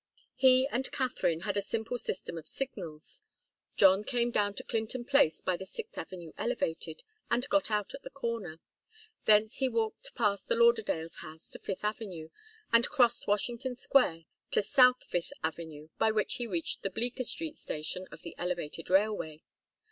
He 0.33 0.67
and 0.69 0.91
Katharine 0.91 1.41
had 1.41 1.57
a 1.57 1.61
simple 1.61 1.99
system 1.99 2.35
of 2.35 2.47
signals. 2.47 3.21
John 3.77 4.03
came 4.03 4.31
down 4.31 4.55
to 4.55 4.63
Clinton 4.63 5.05
Place 5.05 5.41
by 5.41 5.55
the 5.55 5.65
Sixth 5.67 5.95
Avenue 5.95 6.31
elevated, 6.39 7.03
and 7.29 7.47
got 7.49 7.69
out 7.69 7.93
at 7.93 8.01
the 8.01 8.09
corner. 8.09 8.59
Thence 9.25 9.57
he 9.57 9.69
walked 9.69 10.15
past 10.15 10.47
the 10.47 10.55
Lauderdales' 10.55 11.17
house 11.17 11.51
to 11.51 11.59
Fifth 11.59 11.83
Avenue, 11.83 12.29
and 12.73 12.89
crossed 12.89 13.27
Washington 13.27 13.75
Square 13.75 14.23
to 14.49 14.63
South 14.63 15.03
Fifth 15.03 15.33
Avenue, 15.43 15.89
by 15.99 16.09
which 16.09 16.37
he 16.37 16.47
reached 16.47 16.81
the 16.81 16.89
Bleecker 16.89 17.23
Street 17.23 17.59
Station 17.59 18.07
of 18.11 18.23
the 18.23 18.33
elevated 18.39 18.89
railway. 18.89 19.43